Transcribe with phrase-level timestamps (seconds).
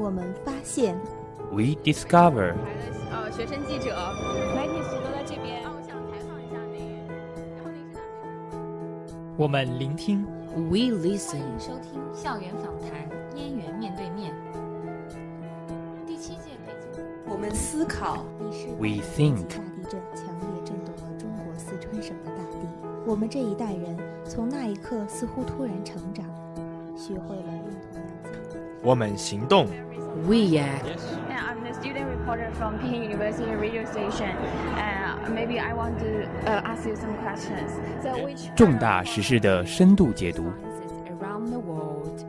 [0.00, 0.98] 我们发现
[1.52, 2.54] ，We discover。
[3.10, 3.94] 呃，学生记者
[4.56, 5.62] ，Matis 都在这边。
[5.62, 6.96] 啊，我想采访一下您。
[7.54, 7.98] 然后您是
[9.36, 10.24] 我们聆听
[10.56, 11.40] ，We listen。
[11.40, 12.90] 欢迎收听校园访谈，
[13.36, 14.34] 燕园面对面。
[16.06, 17.04] 第七届北京。
[17.26, 18.24] 我们思考
[18.78, 19.48] ，We think。
[19.48, 22.56] 大地震强烈震动了中国四川省的大地。
[23.06, 26.24] 我们这一代人从那一刻似乎突然成长，
[26.96, 27.59] 学会了。
[28.83, 29.67] 我们行动，
[30.27, 34.35] We act。Yeah, I'm the student reporter from Peking University radio station,
[34.77, 37.71] and maybe I want to ask you some questions.
[38.01, 40.43] So which 重大时事的深度解读。
[41.19, 42.23] Around the world,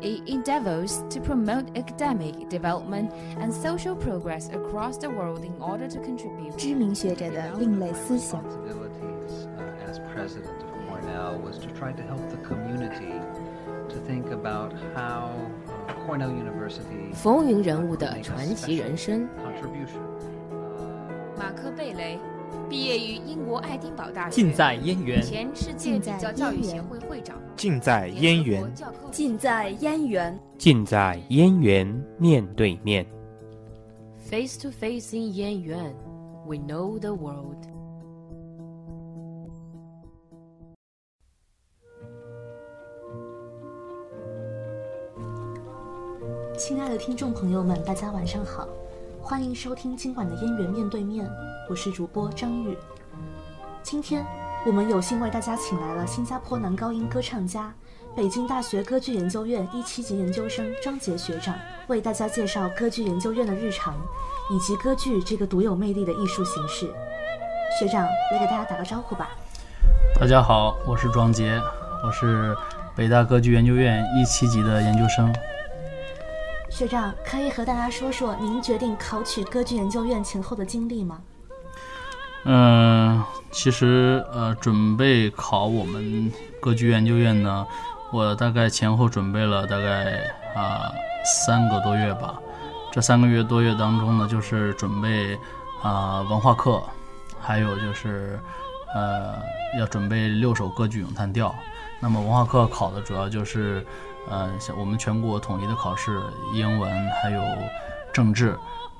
[0.00, 3.10] it endeavors to promote academic development
[3.40, 6.54] and social progress across the world in order to contribute.
[6.56, 8.40] 知名学者的另类思想。
[9.86, 13.14] As president of Cornell was to try to help the community
[13.88, 15.69] to think about how Cornell University
[17.13, 19.27] 风云人物的传奇人生。
[19.37, 20.01] contribution.
[21.37, 22.19] 马克贝雷
[22.69, 28.71] 毕业于英国爱丁堡大学，近在燕园，前世界比较教育协会会长，近在燕园，
[29.11, 33.05] 近在燕园，近在燕园面对面。
[34.29, 35.93] Face to face in 燕园
[36.45, 37.70] ，We know the world。
[46.63, 48.67] 亲爱的听众朋友们，大家晚上好，
[49.19, 51.27] 欢迎收听今晚的燕园面对面，
[51.67, 52.77] 我是主播张玉。
[53.81, 54.23] 今天
[54.63, 57.73] 我们有幸为大家请来了新加坡男高音歌唱家、
[58.15, 61.55] 北京大学歌剧研究院一七级研究生张杰学长，
[61.87, 63.95] 为大家介绍歌剧研究院的日常，
[64.51, 66.93] 以及歌剧这个独有魅力的艺术形式。
[67.79, 69.31] 学长，来给大家打个招呼吧。
[70.19, 71.59] 大家好，我是庄杰，
[72.05, 72.55] 我是
[72.95, 75.33] 北大歌剧研究院一七级的研究生。
[76.71, 81.19] 学长，可以和大家说说您决定考取歌剧研究院前后的经历吗？
[82.45, 83.21] 嗯，
[83.51, 87.67] 其实呃，准备考我们歌剧研究院呢，
[88.11, 90.89] 我大概前后准备了大概啊、
[91.25, 92.39] 三个多月吧。
[92.89, 95.37] 这三个月多月当中呢，就是准备
[95.83, 96.81] 啊、文化课，
[97.39, 98.39] 还有就是
[98.95, 99.35] 呃
[99.77, 101.53] 要准备六首歌剧咏叹调。
[101.99, 103.85] 那么文化课考的主要就是。
[104.29, 106.21] 呃，像我们全国统一的考试，
[106.53, 107.41] 英文还有
[108.13, 108.57] 政治，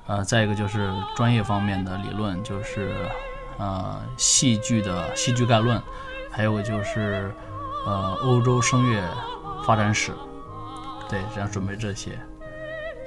[0.07, 3.07] 呃，再一个就是专业方面的理论，就是
[3.57, 5.81] 呃戏剧的戏剧概论，
[6.31, 7.33] 还有就是
[7.85, 9.01] 呃欧洲声乐
[9.65, 10.11] 发展史，
[11.07, 12.17] 对，这样准备这些。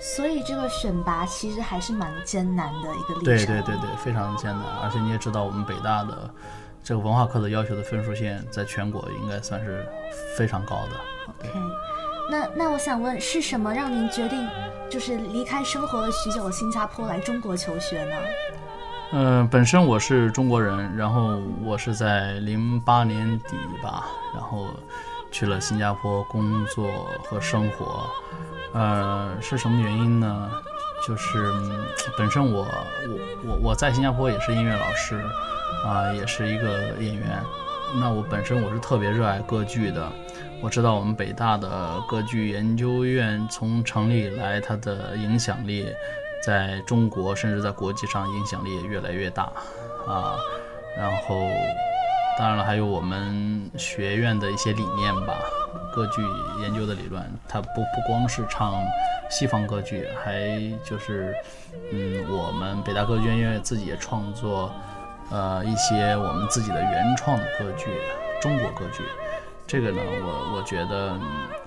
[0.00, 3.24] 所以这个选拔其实还是蛮艰难的一个历程。
[3.24, 6.30] 对对对对，非常艰难，而且你也知道，我们北大的
[6.82, 9.86] 这个文化课的要求的分数线，在全国应该算是
[10.36, 10.90] 非常高的。
[11.28, 11.50] OK。
[12.30, 14.46] 那那我想问，是什么让您决定
[14.90, 18.16] 就是离开生活了许久的新加坡来中国求学呢？
[19.12, 24.66] 嗯、本身我是中国人，然后我是在零八年底吧，然后
[25.30, 26.88] 去了新加坡工作
[27.24, 28.06] 和生活。
[28.72, 30.50] 呃，是什么原因呢？
[31.06, 31.52] 就是、
[32.16, 35.22] 本身我我我我在新加坡也是音乐老师，
[35.84, 37.40] 啊、也是一个演员。
[38.00, 40.10] 那我本身我是特别热爱歌剧的。
[40.64, 45.86] 我知道我们北大的歌剧研究院从成立以来，它的影响力
[46.42, 49.42] 在中国甚至在国际上影响力也越来越大
[50.08, 50.38] 啊。
[50.96, 51.36] 然后，
[52.38, 55.38] 当然了，还有我们学院的一些理念吧，
[55.94, 56.22] 歌剧
[56.62, 58.82] 研究的理论，它不不光是唱
[59.28, 61.34] 西方歌剧，还就是
[61.92, 64.72] 嗯，我们北大歌剧院自己也创作
[65.30, 67.90] 呃一些我们自己的原创的歌剧，
[68.40, 69.02] 中国歌剧。
[69.66, 71.18] 这个呢，我我觉得、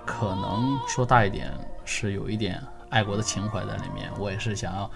[0.05, 1.51] 可能说大一点
[1.83, 4.09] 是有一点爱国的情怀在里面。
[4.17, 4.89] 我也是想要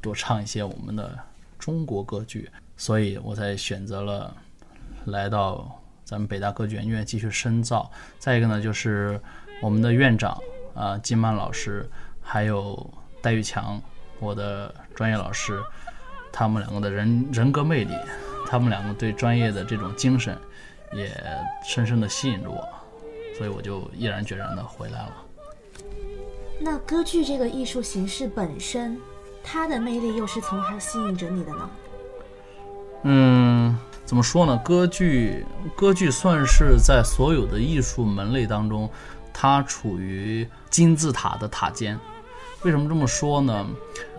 [0.00, 1.16] 多唱一些我们的
[1.58, 4.34] 中国歌剧，所以我才选择了
[5.04, 7.90] 来到咱们北大歌剧研究院继续深造。
[8.18, 9.20] 再一个呢，就是
[9.60, 10.36] 我们的院长
[10.74, 11.88] 啊、金曼老师，
[12.22, 13.80] 还有戴玉强，
[14.18, 15.62] 我的专业老师，
[16.32, 17.94] 他们两个的人人格魅力，
[18.48, 20.36] 他们两个对专业的这种精神。
[20.92, 21.10] 也
[21.66, 22.66] 深深的吸引着我，
[23.36, 25.12] 所以我就毅然决然的回来了。
[26.58, 28.98] 那歌剧这个艺术形式本身，
[29.44, 31.70] 它的魅力又是从何吸引着你的呢？
[33.02, 34.56] 嗯，怎么说呢？
[34.64, 35.44] 歌剧，
[35.76, 38.90] 歌剧算是在所有的艺术门类当中，
[39.32, 41.98] 它处于金字塔的塔尖。
[42.62, 43.66] 为什么这么说呢？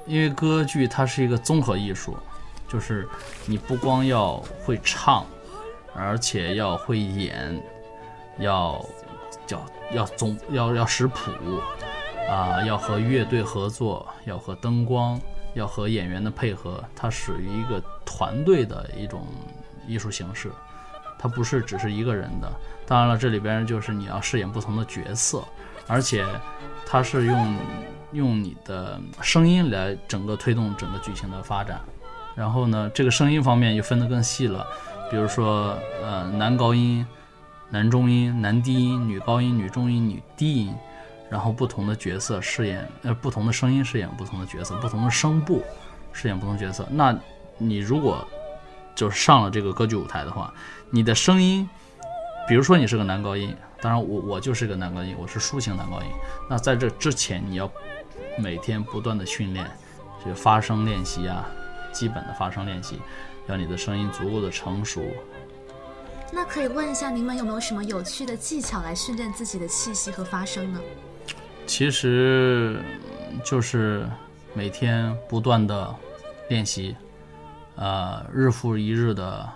[0.06, 2.16] 因为歌剧它是一个综合艺术，
[2.70, 3.10] 就是
[3.46, 5.26] 你不光要会唱。
[5.98, 7.60] 而且要会演，
[8.38, 8.86] 要
[9.48, 11.32] 叫要总要要识谱，
[12.30, 15.20] 啊、要和乐队合作，要和灯光，
[15.56, 19.26] 要和演员的配合，它属于一个团队的一种
[19.88, 20.52] 艺术形式，
[21.18, 22.52] 它不是只是一个人的。
[22.86, 25.44] 当然了，这里边就是你要饰演不同的角色，
[25.88, 26.24] 而且
[26.86, 27.56] 它是用
[28.12, 31.82] 用你的声音来整个推动整个剧情的发展。
[32.36, 34.66] 然后呢，这个声音方面又分得更细了，
[35.10, 37.06] 比如说呃男高音、
[37.70, 40.76] 男中音、男低音、女高音、女中音、女低音，
[41.30, 45.64] 然后不同的角色饰演呃不同的声音饰演不同的角色，不同的声部
[46.12, 46.88] 饰演不同角色。
[46.92, 47.18] 那
[47.58, 48.28] 你如果
[48.96, 50.54] 就是上了这个歌剧舞台的话，
[50.90, 51.70] 你的声音，
[52.48, 56.08] 比如说你是个男高音，当然我我就是个男高音，我是抒情男高音。
[56.50, 57.72] 那在这之前，你要
[58.38, 59.70] 每天不断的训练，
[60.24, 61.46] 这个发声练习啊，
[61.92, 63.00] 基本的发声练习，
[63.48, 65.02] 让你的声音足够的成熟。
[66.32, 70.80] 那可以问一下，你们有没有什么有趣的技巧来训练自己的气息和发声呢？
[71.66, 72.82] 其实
[73.32, 74.06] 嗯就是
[74.54, 75.96] 每天不断的
[76.50, 76.96] 练习，
[77.76, 79.50] 呃，日复一日的，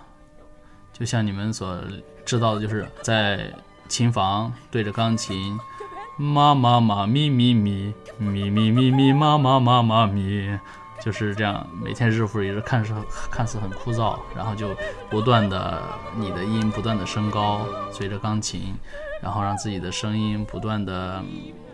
[0.92, 1.78] 就像你们所
[2.24, 3.52] 知道的，就是在
[3.88, 5.58] 琴房对着钢琴，
[6.16, 10.58] 妈妈妈咪咪咪咪咪咪咪妈妈妈妈咪，
[11.04, 12.94] 就是这样，每天日复一日，看似
[13.30, 14.74] 看似很枯燥，然后就
[15.10, 15.82] 不断的
[16.16, 18.74] 你的音不断的升高，随着钢琴，
[19.20, 21.20] 然后让自己的声音不断的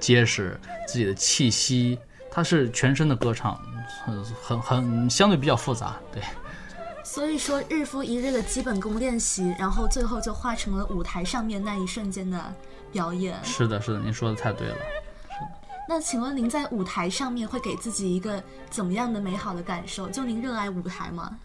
[0.00, 1.98] 结实，自己的气息，
[2.30, 3.60] 它是全身的歌唱，
[4.04, 6.22] 很很很相对比较复杂，对。
[7.04, 12.38] 所以说，日复一日的基本功练习，然后最后就化成了舞台上面那一瞬间的
[12.92, 13.34] 表演。
[13.42, 14.76] 是的，是的，您说的太对了。
[15.88, 20.06] 那请问您在舞台上面会给自己一个怎么样的美好的感受？
[20.10, 21.38] 就您热爱舞台吗？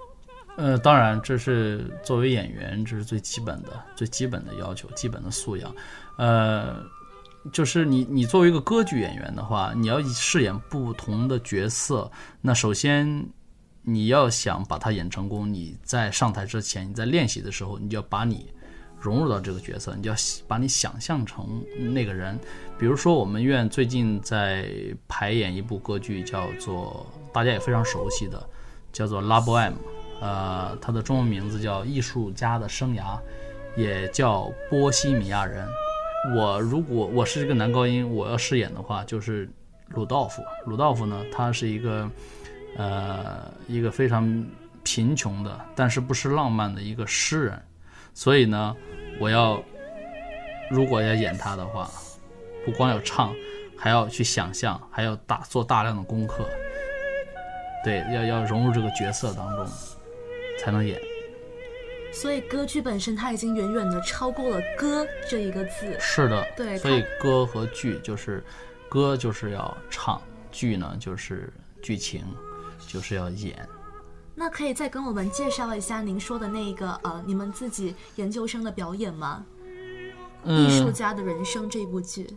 [0.57, 5.73] 呃，当然，这是作为演员，这是最基本的、最基本的要求、基本的素养。
[6.17, 6.83] 呃，
[7.53, 12.11] 就是你，你作为一个歌剧演员的话，你要饰演不同的角色，
[12.41, 13.25] 那首先
[13.81, 18.53] 你要想把它演成功，你在上台之前，你在练习的时候，你就要把你
[19.03, 20.15] 融入到这个角色，你就要
[20.47, 21.61] 把你想象成
[21.93, 22.39] 那个人。
[22.79, 24.65] 比如说，我们院最近在
[25.09, 28.41] 排演一部歌剧，叫做大家也非常熟悉的，
[28.93, 29.73] 叫做《拉波 M》。
[30.21, 33.01] 呃，它的中文名字叫《艺术家的生涯》，
[33.75, 35.67] 也叫《波西米亚人》。
[36.37, 39.49] 我如果我是这个男高音，我要饰演的话，就是
[39.89, 40.41] 鲁道夫。
[40.65, 42.09] 鲁道夫呢，他是一个
[42.77, 44.45] 呃一个非常
[44.81, 47.61] 贫穷的，但是不失浪漫的一个诗人。
[48.13, 48.75] 所以呢，
[49.19, 49.63] 我要
[50.69, 51.89] 如果要演他的话，
[52.65, 53.33] 不光要唱，
[53.77, 56.47] 还要去想象，还要大做大量的功课。
[57.83, 59.67] 对，要要融入这个角色当中。
[60.59, 60.97] 才能演，
[62.13, 65.97] 所以歌剧本身它已经远远的超过了“歌”这一个字。
[65.99, 68.41] 是的，对，所以歌和剧就是，
[68.87, 70.21] 歌就是要唱，
[70.51, 71.51] 剧呢就是
[71.81, 72.23] 剧情，
[72.87, 73.67] 就是要演。
[74.35, 79.45] 那可以再跟我们介绍一下您说的那个呃，你们自己研究生的表演吗？
[80.43, 82.27] 嗯、艺术家的人生这部剧。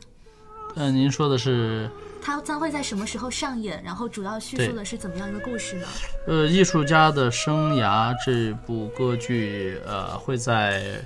[0.75, 1.91] 嗯、呃，您说的是？
[2.23, 3.83] 它将会在什么时候上演？
[3.83, 5.87] 然后主要叙述的是怎么样一个故事呢？
[6.27, 11.01] 呃，艺术家的生涯这部歌剧，呃，会在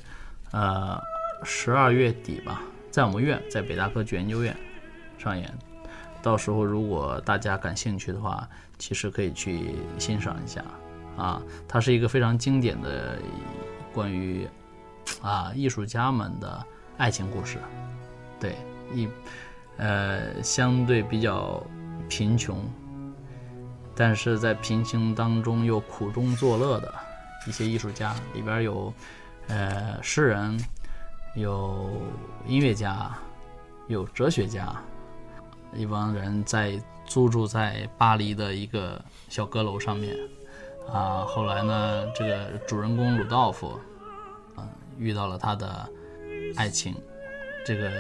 [0.50, 0.98] 呃
[1.44, 4.56] 十二月底吧，在我们院，在北大歌剧研究院
[5.18, 5.52] 上演。
[6.22, 8.48] 到时候如果大家感兴趣的话，
[8.80, 10.64] 其实可以去欣赏一下
[11.16, 11.40] 啊。
[11.68, 13.16] 它是一个非常经典的
[13.92, 14.48] 关于
[15.22, 16.66] 啊艺术家们的
[16.98, 17.58] 爱情故事，
[18.40, 18.56] 对
[18.92, 19.08] 一。
[19.82, 21.66] 呃，相对比较
[22.06, 22.62] 贫穷，
[23.94, 26.94] 但是在贫穷当中又苦中作乐的
[27.46, 28.92] 一些艺术家，里边有
[29.48, 30.60] 呃诗人，
[31.34, 31.90] 有
[32.46, 33.10] 音乐家，
[33.88, 34.70] 有哲学家，
[35.72, 36.78] 一帮人在
[37.10, 38.98] 租住在巴黎的一个
[39.28, 40.16] 小阁楼上面
[40.90, 41.26] 啊。
[41.28, 43.78] 后来呢，这个主人公鲁道夫
[44.56, 44.64] 啊
[44.96, 45.86] 遇到了他的
[46.56, 46.94] 爱情，
[47.66, 47.90] 这个。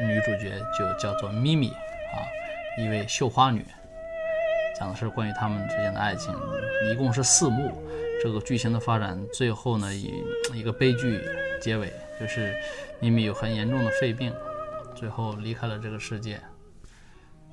[0.00, 2.24] 女主角就叫做咪咪啊，
[2.78, 3.62] 一位绣花女，
[4.74, 6.34] 讲的是关于他们之间的爱情。
[6.90, 7.70] 一共是四幕，
[8.22, 10.10] 这个剧情的发展最后呢以
[10.54, 11.20] 一个悲剧
[11.60, 12.56] 结尾，就是
[13.00, 14.32] 咪咪有很严重的肺病，
[14.94, 16.40] 最后离开了这个世界。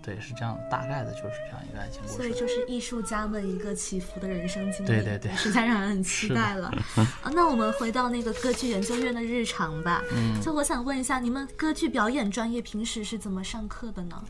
[0.02, 2.14] 对，是这样，大概的就是这样一个爱情故事。
[2.16, 4.88] 所以就是艺术家们一个起伏的人生经历。
[4.88, 6.68] 对对对，实在让人很期待了。
[6.96, 10.02] 啊，那我们回到那个歌剧研究院的日常吧。
[10.14, 14.24] 嗯，就我想问一下，你们歌剧表演专业平时是怎么上课的呢？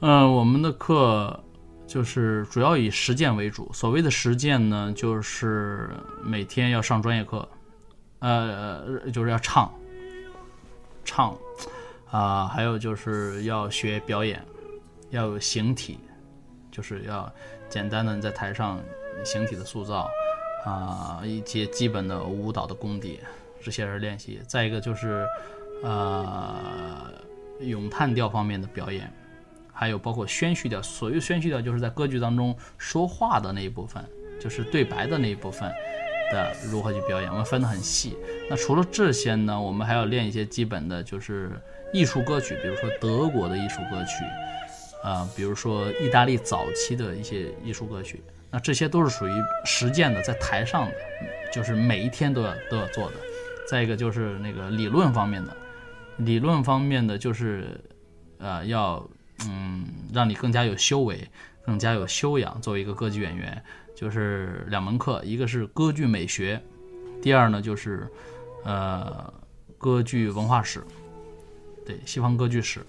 [0.00, 1.42] 嗯、呃，我们的课
[1.86, 3.70] 就是主要以实践为主。
[3.72, 5.88] 所谓的实践呢，就是
[6.22, 7.48] 每天要上专业课，
[8.18, 9.72] 呃，就是要唱，
[11.04, 11.30] 唱。
[12.10, 14.40] 啊、呃，还有就是要学表演，
[15.14, 15.98] 要有形体，
[16.70, 17.32] 就是要
[17.68, 18.80] 简单的你在台上
[19.24, 20.10] 形体的塑造
[20.64, 23.20] 啊、一些基本的舞蹈的功底，
[23.62, 24.40] 这些是练习。
[24.46, 25.24] 再一个就是
[25.82, 27.12] 呃
[27.60, 29.12] 咏叹调方面的表演，
[29.72, 30.82] 还有包括宣叙调。
[30.82, 34.02] 所谓宣叙调，就是在歌剧当中说话的那一部分，
[34.40, 35.70] 就是对白的那一部分
[36.32, 38.16] 的如何去表演，我们分得很细。
[38.48, 41.52] 那除了这些呢，我们还要练一些基本的，就是
[41.92, 44.24] 艺术歌曲，比如说德国的艺术歌曲，
[45.04, 48.22] 啊、比如说意大利早期的一些艺术歌曲。
[48.50, 49.32] 那这些都是属于
[49.66, 50.94] 实践的，在台上的，
[51.52, 53.16] 就是每一天都要都要做的。
[53.68, 55.54] 再一个就是那个理论方面的，
[56.18, 57.78] 理论方面的就是，
[58.38, 59.04] 呃，要
[59.46, 61.28] 嗯让你更加有修为，
[61.66, 62.60] 更加有修养。
[62.62, 63.60] 作为一个歌剧演员，
[63.94, 66.62] 就是两门课，一个是歌剧美学，
[67.20, 68.08] 第二呢就是
[68.64, 69.32] 呃
[69.76, 70.82] 歌剧文化史，
[71.84, 72.80] 对西方歌剧史。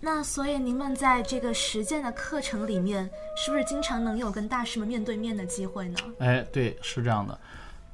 [0.00, 5.98] 那所以您们在这个实践的课程里面，是不是经常能有跟大师们面对面的机会呢？
[6.20, 7.40] 哎，对，是这样的。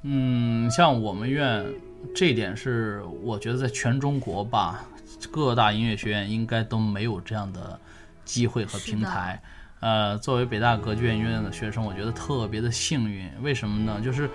[0.03, 1.65] 嗯，像我们院
[2.15, 4.85] 这一点是，我觉得在全中国吧，
[5.31, 7.81] 各大音乐学院应该都没有这样的
[8.23, 9.43] 机会和平台。
[9.81, 13.31] 呃，作为北大歌剧院院的学生，我觉得特别的幸运。
[13.43, 13.99] 为什么呢？
[14.03, 14.29] 就是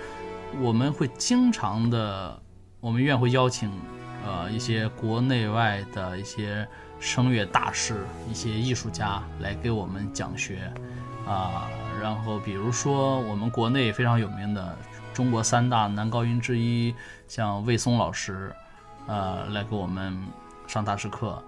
[0.59, 2.41] 我们会经常的，
[2.79, 3.71] 我们院会邀请
[4.25, 6.67] 呃一些国内外的一些
[6.99, 10.71] 声乐大师、一些艺术家来给我们讲学
[11.25, 11.69] 啊、
[12.01, 14.75] 然后比如说我们国内非常有名的
[15.13, 16.93] 中国三大男高音之一，
[17.27, 18.51] 像魏松老师，
[19.05, 20.17] 呃，来给我们
[20.65, 21.41] 上大师课，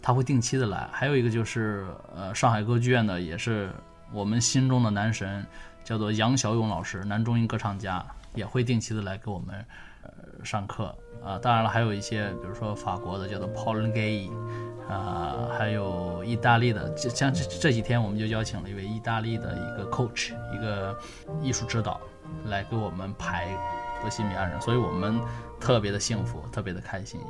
[0.00, 0.88] 他会定期的来。
[0.90, 3.70] 还有一个就是呃上海歌剧院的，也是
[4.10, 5.44] 我们心中的男神，
[5.86, 9.64] 叫做杨小勇老师，男中音歌唱家，也会定期的来给我们
[10.02, 14.28] 呃上课啊、当然了，还有一些比如说法国的叫做 Paul Gay。
[14.88, 20.96] 啊、还有意大利的，像这这几天我们就邀请了一位意大利的一个 coach，一个
[21.42, 22.00] 艺术指导，
[22.44, 23.48] 来给我们排
[24.00, 25.20] 《波西米亚人》，所以我们
[25.58, 27.20] 特别的幸福，特别的开心。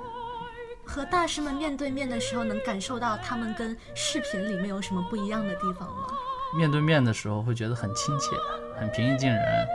[0.85, 6.09] 和大师们面对面的时候，能感受到他们跟视频里面有什么不一样的地方吗？
[6.57, 8.31] 面对面的时候会觉得很亲切，
[8.79, 9.69] 很平易近人。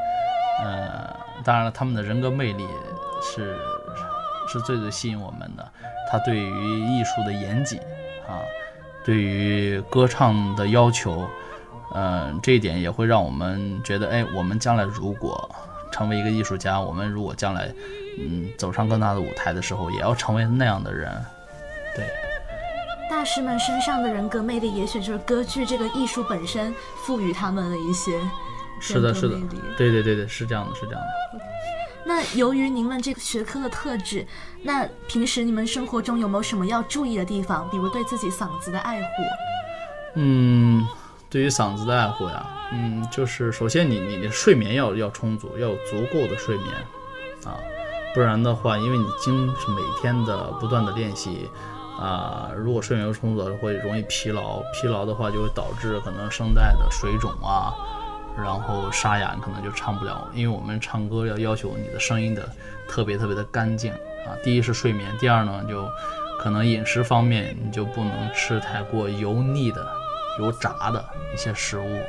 [0.63, 2.67] 呃，当然了，他们的人格魅力
[3.21, 3.57] 是
[4.47, 5.67] 是最最吸引我们的。
[6.11, 7.79] 他对于艺术的严谨
[8.27, 8.41] 啊，
[9.05, 11.25] 对于歌唱的要求，
[11.93, 15.49] 呃，这一点也会让我们觉得，哎，我们将来如果
[15.91, 17.73] 成为一个艺术家，我们如果将来
[18.19, 21.11] 嗯走上更大的舞台的时候，也要成为那样的人。
[21.95, 22.30] 对。
[23.11, 28.17] 大师们身上的人格魅力，也许就是歌剧这个艺术本身赋予他们的一些
[28.79, 29.37] 是的，是的
[29.77, 31.41] 对对对对，是这样的，是这样的。
[32.05, 34.25] 那由于您们这个学科的特质，
[34.63, 37.69] 那平时你们生活中有没有什么要注意的地方？
[37.69, 39.07] 比如对自己嗓子的爱护？
[40.15, 40.87] 嗯，
[41.29, 46.69] 对于嗓子的爱护呀，嗯，就是首先你你的睡眠要要充足，要有足够的睡眠
[47.43, 47.59] 啊，
[48.15, 51.49] 不然的话，因为你经是每天的不断的练习
[51.99, 57.73] 啊，如果睡眠不充足，会容易疲劳，疲劳的话就会导致可能声带的水肿啊，
[58.37, 62.47] 然后沙哑，你可能就唱不了，因为我们唱歌要要求你的声音的
[62.87, 64.33] 特别特别的干净啊。
[64.43, 65.87] 第一是睡眠，第二呢就
[66.39, 69.85] 可能饮食方面你就不能吃太过油腻的、
[70.39, 72.01] 油炸的一些食物。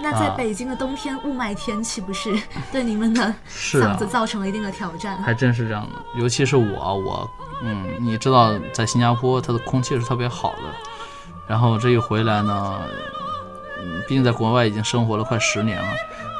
[0.00, 2.32] 那在啊北京的冬天雾霾天气，不是
[2.70, 5.20] 对你们的嗓子造成了一定的挑战？
[5.20, 7.28] 还真是这样的，尤其是我，我，
[7.62, 10.62] 嗯，你知道，在新加坡它的空气是特别好的，
[11.46, 12.80] 然后这一回来呢，
[13.80, 15.88] 嗯，毕竟在国外已经生活了快十年了，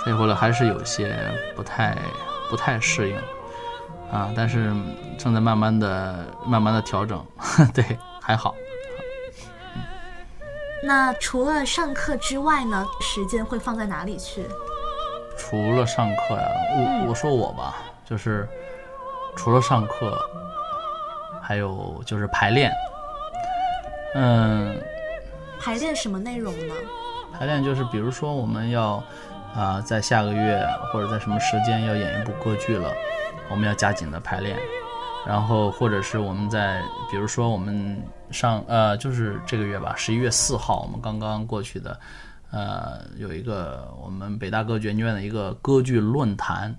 [0.05, 1.19] 这一回来还是有些
[1.57, 1.97] 不太
[2.49, 3.17] 不太适应，
[4.13, 4.73] 啊，但是
[5.19, 7.25] 正在慢慢的慢慢的调整，
[7.75, 8.55] 对，还好。
[10.81, 14.47] 那除了上课之外呢，时间会放在哪里去？
[15.37, 17.77] 除了上课呀，我我说我吧，
[18.09, 18.49] 就是
[19.35, 20.17] 除了上课，
[21.49, 22.71] 还有就是排练。
[24.15, 24.79] 嗯，
[25.59, 26.75] 排练什么内容呢？
[27.33, 29.03] 排练就是比如说我们要
[29.55, 30.63] 啊、在下个月
[30.93, 32.93] 或者在什么时间要演一部歌剧了，
[33.51, 34.59] 我们要加紧的排练。
[35.27, 37.99] 然后或者是我们在比如说我们
[38.31, 41.99] 上呃就是这个月吧，十一月四号我们刚刚过去的，
[42.51, 46.77] 呃有一个我们北大歌剧研究院的一个歌剧论坛。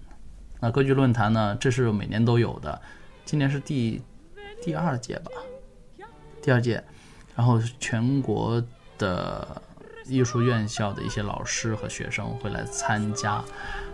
[0.59, 2.79] 那歌剧论坛呢，这是每年都有的，
[3.25, 3.99] 今年是第
[4.61, 5.31] 第二届吧，
[6.41, 6.83] 第二届，
[7.35, 8.61] 然后全国
[8.97, 9.47] 的
[10.05, 13.43] 艺术院校的一些老师和学生会来参加，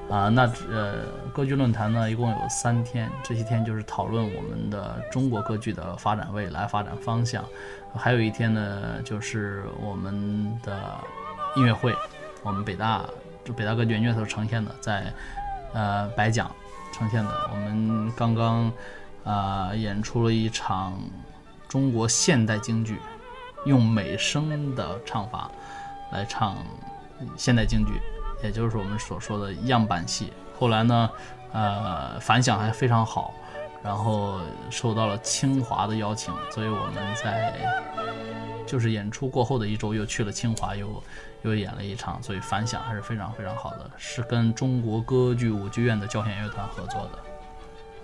[0.10, 7.44] 啊，那呃，歌剧论坛呢，一共有三天，这些天就是讨论我们的中国歌剧的发展未来、发展方向，
[7.94, 10.80] 还有一天呢，就是我们的
[11.56, 11.96] 音乐会，
[12.44, 13.06] 我们北大
[13.44, 15.14] 就北大歌剧院院头呈现的，在
[15.74, 16.50] 呃白讲
[16.94, 18.72] 呈现的，我们刚刚
[19.26, 20.98] 啊、演出了一场
[21.68, 23.00] 中国现代京剧，
[23.66, 25.52] 用美声的唱法
[26.14, 26.56] 来唱
[27.36, 28.00] 现代京剧。
[28.44, 30.32] 也就是我们所说的样板戏。
[30.60, 31.10] 后来呢，
[31.52, 33.34] 呃，反响还非常好，
[33.82, 34.40] 然后
[34.70, 37.54] 受到了清华的邀请，所以我们在
[38.68, 41.04] 就是演出过后的一周又去了清华，又
[41.44, 47.20] 又演了一场，所以反响还是非常非常好的，是跟中国歌剧舞剧院的交响乐团合作的。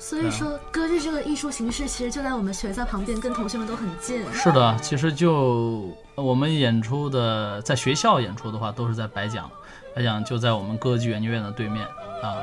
[0.02, 4.26] 所以说，歌剧这个艺术形式其实就在我们学校旁边，跟同学们都很近。
[4.34, 9.48] 是的，其实就我们演出的，在学校演出的话，都是在白讲，
[9.96, 11.86] 白讲就在我们歌剧研究院的对面
[12.24, 12.42] 啊。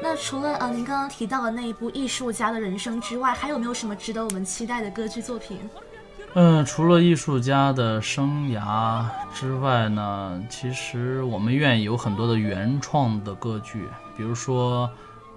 [0.00, 5.58] 那除了呃您刚刚提到的那一部《艺术家的人生》之外，还有没有什么值得我们期待的歌剧作品？
[6.34, 9.04] 嗯，除了艺术家的生涯
[9.34, 14.88] 之外呢，其实我们院有很多的原创的歌剧，比如说，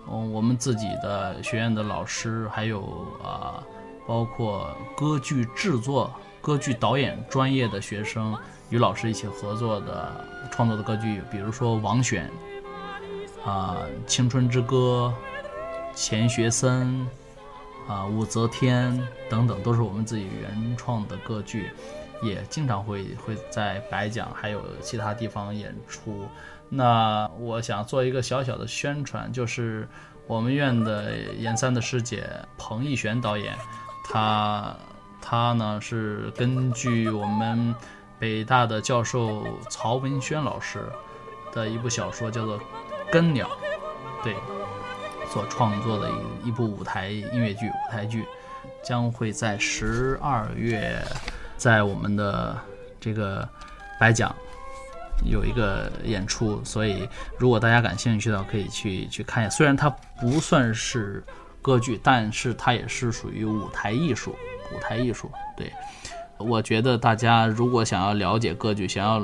[0.09, 2.81] 嗯，我们自己的学院的老师，还有
[3.23, 3.63] 啊、
[4.07, 8.37] 包括歌剧制作、歌剧导演专业的学生
[8.69, 12.29] 与老师一起合作的创作的歌剧，比如说王选，
[13.45, 15.13] 啊、青春之歌》、
[15.95, 17.07] 钱学森。
[17.87, 21.69] 啊，武则天等等，都是我们自己原创的歌剧，
[22.23, 26.25] 也经常会会在白讲还有其他地方演出。
[26.69, 29.87] 那我想做一个小小的宣传，就是
[30.27, 33.53] 我们院的研三的师姐彭毅璇导演，
[34.05, 34.75] 他
[35.21, 37.73] 他呢是根据我们
[38.19, 40.85] 北大的教授曹文轩老师
[41.53, 42.59] 的一部小说叫做
[43.11, 43.47] 《根鸟》，
[44.23, 44.35] 对。
[45.27, 46.09] 所创作的
[46.43, 48.25] 一一部舞台音乐剧舞台剧，
[48.81, 51.03] 将会在十二月
[51.57, 52.55] 在我们的
[53.01, 53.45] 这个
[53.99, 54.33] 白讲
[55.23, 59.55] 有一个演出，所以如果大家感兴趣的话，可以去去看一下。
[59.55, 61.23] 虽然它不算是
[61.61, 64.35] 歌剧，但是它也是属于舞台艺术。
[64.73, 65.71] 舞台艺术，对，
[66.39, 69.19] 我觉得大家如果想要了解歌剧，想要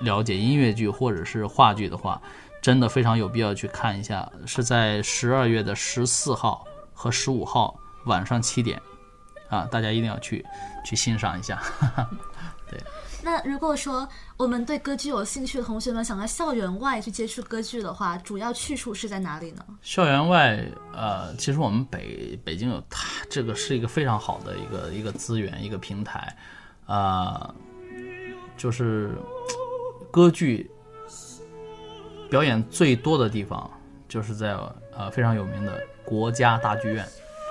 [0.00, 2.20] 了解音乐剧或者是话剧的话，
[2.60, 8.82] 真的非常有必要去看一下，是在十二月的十四号和十五号晚上七点，
[9.48, 10.44] 啊，大家一定要去
[10.84, 11.62] 去欣赏一下。
[12.70, 12.80] 对，
[13.22, 19.64] 那如果说我们对歌剧有兴趣的同学们想在校园外去接触歌剧的话，主要去处是在哪里呢？
[19.82, 26.36] 校园外，呃，其实我们北北京有它这个是一个非常好的一个一个资源一个平台，
[26.86, 27.52] 啊、
[28.56, 29.10] 就是
[30.10, 30.70] 歌剧。
[32.30, 33.68] 表演最多的地方
[34.08, 34.56] 就是在
[34.96, 37.04] 呃非常有名的国家大剧院，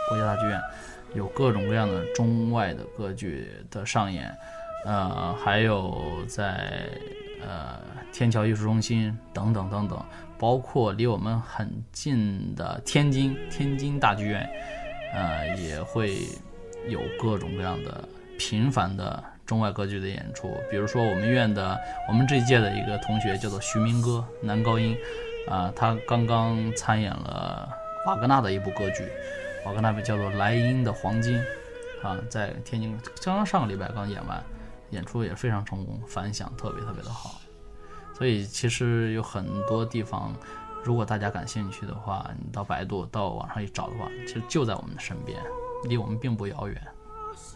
[0.08, 0.58] 国家大剧院
[1.14, 4.34] 有各种各样的中外的歌剧的上演，
[4.86, 6.90] 呃，还有在
[7.42, 7.80] 呃
[8.12, 10.04] 天桥艺术中心等等等等，
[10.38, 14.50] 包括离我们很近的天津天津大剧院，
[15.14, 16.18] 呃也会
[16.88, 19.24] 有各种各样的频繁的。
[19.50, 21.76] 中外歌剧的演出，比如说我们院的，
[22.08, 24.96] 我们这一届的一个同学叫做徐明歌，男高音，
[25.50, 27.68] 啊、他刚刚参演了
[28.06, 29.08] 瓦格纳的一部歌剧，
[29.66, 31.36] 瓦格纳叫做《莱茵的黄金》，
[32.08, 34.40] 啊，在天津刚刚上个礼拜刚演完，
[34.92, 37.40] 演出也非常成功，反响特别特别的好，
[38.18, 40.34] 所以其实有很多地方，
[40.84, 45.40] 如果大家感兴趣的话，你到百度到网上一找的话，其实就在我们的身边，
[45.84, 46.82] 离我们并不遥远。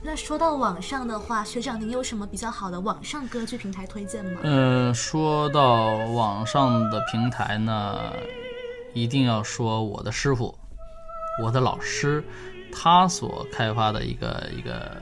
[0.02, 4.42] 那说到网上的话，学长您有什么比较好的网上歌剧平台推荐吗？
[4.44, 8.14] 嗯，说到网上的平台呢，
[8.94, 10.54] 一定要说我的师傅，
[11.42, 12.24] 我的老师，
[12.72, 15.02] 他所开发的一个一个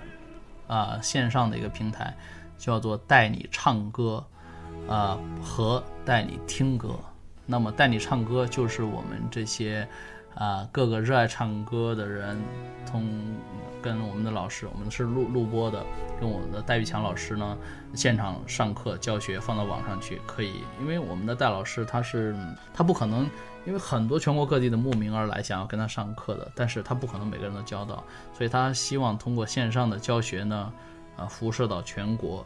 [0.72, 2.16] 啊、线上的一个平台，
[2.58, 4.26] 叫做带你唱歌，
[4.88, 6.98] 啊、和带你听歌。
[7.46, 9.86] 那么带你唱歌就是我们这些
[10.36, 12.40] 啊、各个热爱唱歌的人，
[12.86, 13.06] 通
[13.82, 15.84] 跟我们的老师，我们是录录播的，
[16.20, 17.58] 跟我们的戴玉强老师呢，
[17.94, 22.36] 现场上课教学放到网上去，可以，因为我们的戴老师他是
[22.74, 23.30] 他不可能，
[23.66, 28.04] 因为很多全国各地的慕名而来想要跟他上课的，但是他不可能每个人都教到，
[28.38, 30.72] 所以他希望通过线上的教学呢，
[31.18, 32.46] 啊，辐射到全国，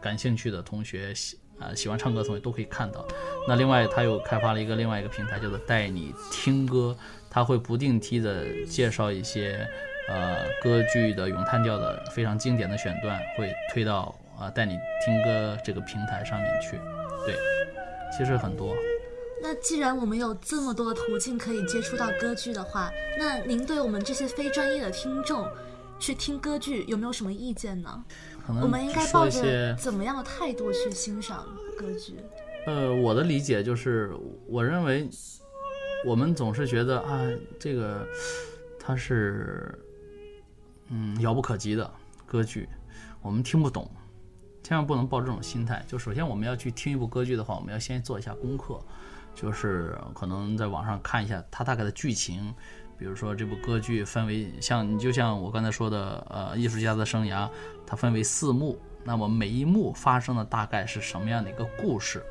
[0.00, 3.04] 感兴趣的同学喜呃喜欢唱歌的同学都可以看到。
[3.48, 6.96] 那另外他又开发了一个另外一个平台，叫做带你听歌，
[7.36, 9.68] 他会不定期的介绍一些。
[10.08, 16.78] 呃，歌剧的咏叹调的非常经典的选段会推到啊、带你听歌这个平台上面去。
[17.26, 17.34] 对，
[18.16, 18.72] 其实很多。
[19.42, 25.44] 那既然我们有这么多途径可以接触到歌剧的话，那您对我们这些非专业的听众
[25.98, 28.04] 去听歌剧有没有什么意见呢？
[28.46, 31.44] 可能我们应该抱着怎么样的态度去欣赏
[31.76, 32.14] 歌剧？
[32.68, 34.14] 呃，我的理解就是，
[34.46, 35.08] 我认为
[36.06, 37.26] 我们总是觉得啊，
[37.58, 38.06] 这个
[38.78, 39.76] 它是
[40.88, 41.90] 嗯遥不可及的
[42.24, 42.68] 歌剧，
[43.20, 43.90] 我们听不懂，
[44.62, 45.84] 千万不能抱这种心态。
[45.88, 48.80] 就首先我们要去听一部歌剧的话，我们要先做一下功课，
[49.34, 52.54] 就是可能在网上看一下它大概的剧情。
[52.96, 57.50] 比如说这部歌剧分为像你就像我刚才说的，呃，艺术家的生涯，
[57.84, 62.24] 它分为四幕，那么每一幕发生的大概是什么样的一个故事？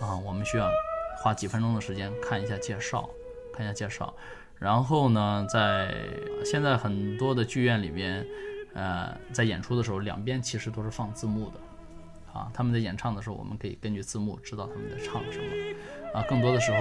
[0.00, 0.68] 啊，我们需要
[1.16, 3.08] 花几分钟的时间看一下介绍，
[3.52, 4.14] 看一下介绍。
[4.58, 5.94] 然后呢，在
[6.44, 8.24] 现在很多的剧院里边，
[8.74, 11.60] 呃，在演出的时候，两边其实都是放字幕的。
[12.32, 15.44] 啊，他们在演唱的时候，我们可以根据字幕知道他们在唱什么。
[16.12, 16.78] 啊，更多的时候，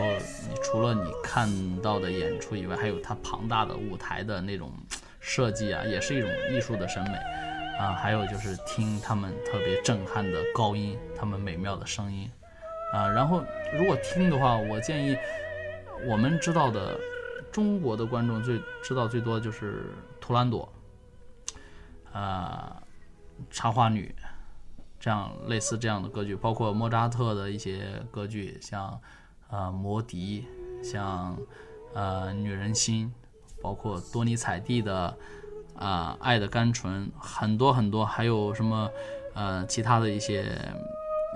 [0.49, 1.47] 你除了你看
[1.81, 4.71] 到的演出以外，还有它庞大的舞台的那种
[5.19, 7.17] 设计啊，也是一种艺术的审美。
[7.79, 12.29] 啊，还有就是听他们特别震撼的高音，他们美妙的声音。
[12.93, 13.43] 啊，然后
[13.75, 15.17] 如果听的话，我建议
[16.05, 16.95] 我们知道的
[17.51, 19.85] 中国的观众最知道最多的就是
[20.21, 20.71] 图兰朵，
[22.11, 22.83] 啊，
[23.49, 24.13] 插花女，
[24.99, 29.01] 这样类似这样的歌剧，包括莫扎特的一些歌剧，像
[29.49, 30.45] 呃魔笛，
[30.83, 31.35] 像
[31.95, 33.11] 呃女人心，
[33.59, 35.17] 包括多尼采蒂的
[35.75, 38.87] 啊、爱的甘醇，很多很多，还有什么
[39.33, 40.45] 呃其他的一些。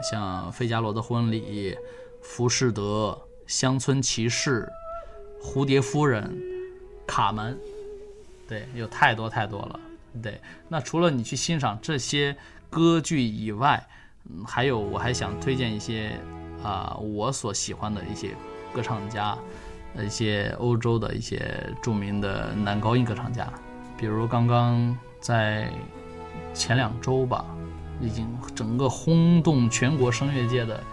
[0.01, 1.71] 像《费加罗的婚礼》、
[2.21, 3.12] 《浮士德》、
[3.47, 4.69] 《乡村骑士》、
[5.47, 6.23] 《蝴蝶夫人》、
[7.05, 7.53] 《卡门》，
[8.47, 9.79] 对，有太多太多了。
[10.21, 12.36] 对，那除了你去欣赏这些
[12.69, 13.88] 歌剧以外，
[14.29, 16.12] 嗯，还有我还想推荐一些
[16.63, 18.31] 啊、我所喜欢的一些
[18.73, 19.38] 歌唱家，
[19.95, 23.47] 一些欧洲的一些著名的男高音歌唱家，
[23.95, 25.71] 比如刚刚在
[26.53, 27.45] 前两周吧。
[27.99, 30.83] 已经整个轰动全国声乐界的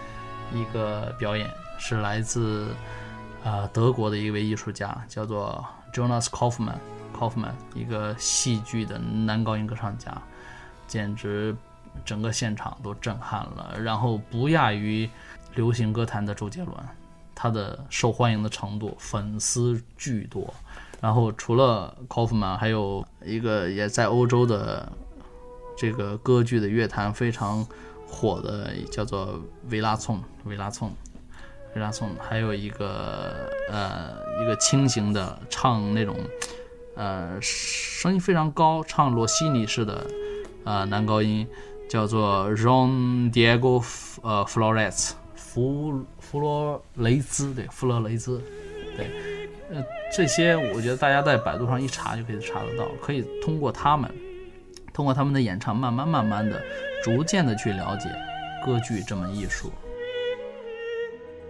[0.52, 2.68] 一个表演，是来自
[3.42, 6.78] 啊、呃德国的一位艺术家，叫做 Jonas Kaufmann。
[7.12, 10.10] Kaufmann 一个戏剧的男高音歌唱家，
[10.86, 11.54] 简直
[12.04, 15.08] 整个现场都震撼了，然后不亚于
[15.54, 16.74] 流行歌坛的周杰伦，
[17.34, 20.52] 他的受欢迎的程度，粉丝巨多。
[21.00, 24.90] 然后除了 Kaufman，还有一个也在欧洲的。
[25.76, 27.66] 这个歌剧的乐坛非常
[28.06, 30.92] 火的，叫做维拉颂，维拉颂，
[31.74, 34.10] 维拉颂，还有一个呃
[34.42, 36.16] 一个轻型的唱那种
[36.94, 40.06] 呃声音非常高，唱罗西尼式的
[40.64, 41.46] 呃男高音，
[41.88, 43.84] 叫做 Ron Diego
[44.22, 48.40] 呃 Flores 弗弗罗雷兹，对，弗罗雷兹，
[48.96, 49.10] 对，
[49.72, 49.82] 呃
[50.16, 54.08] 这些我觉得大家在百度上一查就可以查得到，可以通过他们。
[54.94, 56.62] 通过他们的演唱，慢慢慢慢的、
[57.02, 58.08] 逐渐的去了解
[58.64, 59.70] 歌剧这门艺术。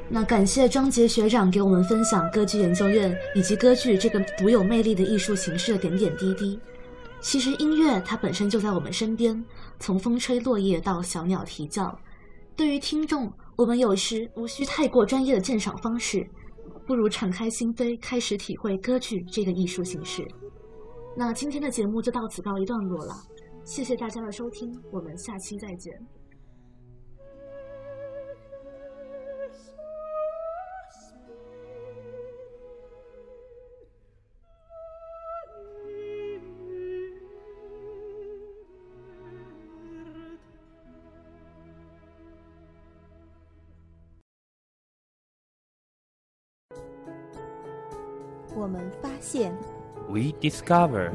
[0.09, 6.59] 那感谢张杰学长给我们分享歌剧研究院以及歌剧这个独有魅力的艺术形式的点点滴滴。
[7.21, 9.43] 其实音乐它本身就在我们身边，
[9.79, 11.99] 从风吹落叶到小鸟啼叫。
[12.55, 16.27] 对于听众，我们有时无需太过专业的鉴赏方式，
[16.87, 20.23] 不如敞开心扉，开始体会歌剧这个艺术形式。
[21.17, 23.15] 那今天的节目就到此告一段落了。
[23.65, 25.99] 谢谢大家的收听，我们下期再见。
[48.57, 49.53] 我们发现
[50.09, 51.11] ，We discover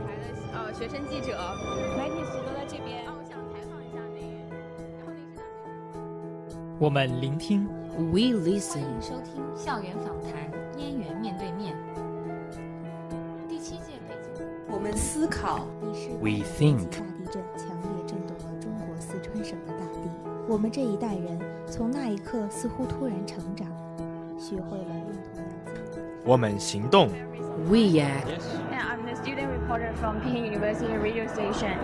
[0.53, 1.37] 呃学生记者，
[6.79, 8.79] 我们聆听，We listen.
[8.79, 10.31] 欢迎收听校园访谈
[10.79, 11.75] 《燕园面对面》
[13.49, 14.45] 第七届北京。
[14.71, 15.67] 我们思考
[16.21, 19.99] ，We 大 think 大地震强烈震动了中国四川省的大地。
[20.47, 21.37] 我们这一代人
[21.67, 23.67] 从那一刻似乎突然成长，
[24.39, 25.99] 学会了认同两极。
[26.23, 27.09] 我们行动
[27.67, 28.23] ，We act.
[28.71, 31.75] And I'm the student reporter from Peking University radio station.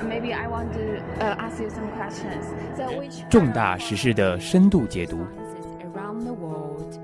[0.00, 2.44] And maybe I want to uh, ask you some questions.
[2.76, 6.98] So which 重大时事的深度解读， Sciences around the world.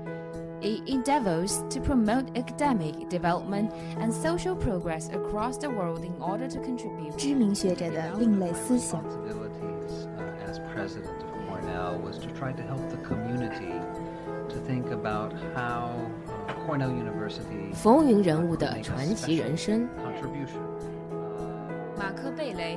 [0.61, 6.59] It endeavors to promote academic development and social progress across the world in order to
[6.59, 13.73] contribute 知名学者的另类思想， responsibilities uh, as president of Cornell was to try to help the community
[14.47, 15.89] to think about how
[16.47, 19.89] uh, Cornell University 风云人物的 make a 传奇人 special 生。
[19.97, 20.86] contribution.
[22.18, 22.76] 马克贝雷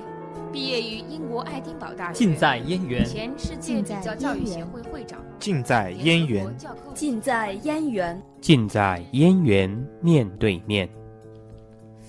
[0.53, 8.21] 毕业于英国爱丁堡大学，近在燕园，前世界比较教育协会会长，近在燕园，教科尽在燕园。
[8.39, 10.87] 近在燕园面对面。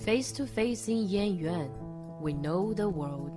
[0.05, 1.67] Face to face in 燕园
[2.21, 3.31] ，We know the world。